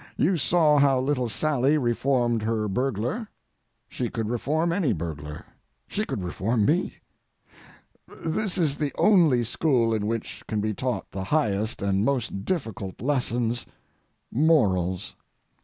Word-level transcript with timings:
You 0.17 0.35
saw 0.35 0.79
how 0.79 0.99
little 0.99 1.29
Sally 1.29 1.77
reformed 1.77 2.41
her 2.41 2.67
burglar. 2.67 3.27
She 3.87 4.09
could 4.09 4.31
reform 4.31 4.71
any 4.73 4.93
burglar. 4.93 5.45
She 5.87 6.05
could 6.05 6.23
reform 6.23 6.65
me. 6.65 6.95
This 8.25 8.57
is 8.57 8.77
the 8.77 8.91
only 8.97 9.43
school 9.43 9.93
in 9.93 10.07
which 10.07 10.43
can 10.47 10.59
be 10.59 10.73
taught 10.73 11.11
the 11.11 11.25
highest 11.25 11.83
and 11.83 12.03
most 12.03 12.45
difficult 12.45 12.99
lessons—morals. 12.99 15.15